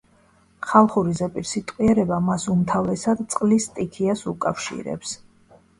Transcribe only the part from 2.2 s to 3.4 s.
მას უმთავრესად